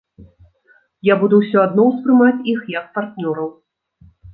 [1.11, 3.57] Я буду ўсё адно ўспрымаць іх як партнёраў.